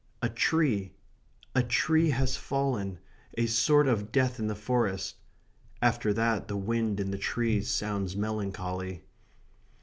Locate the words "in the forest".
4.39-5.17